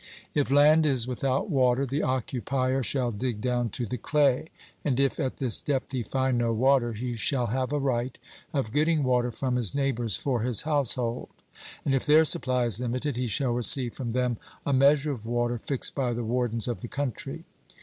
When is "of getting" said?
8.51-9.03